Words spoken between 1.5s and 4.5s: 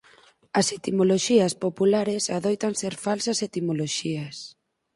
populares adoitan ser falsas etimoloxías.